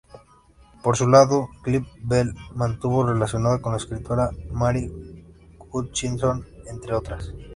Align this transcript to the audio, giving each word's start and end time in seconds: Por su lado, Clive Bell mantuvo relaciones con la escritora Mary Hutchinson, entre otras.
Por 0.81 0.97
su 0.97 1.07
lado, 1.07 1.47
Clive 1.61 1.85
Bell 2.01 2.33
mantuvo 2.55 3.05
relaciones 3.05 3.59
con 3.61 3.73
la 3.73 3.77
escritora 3.77 4.31
Mary 4.51 4.91
Hutchinson, 5.71 6.43
entre 6.67 6.95
otras. 6.95 7.31